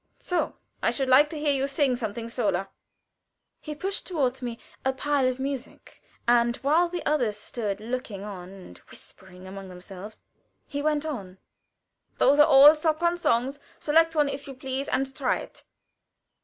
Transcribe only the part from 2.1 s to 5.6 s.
sola." He pushed toward me a pile of